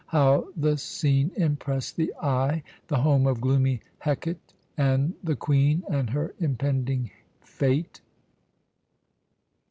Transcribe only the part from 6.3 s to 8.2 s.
impending fate.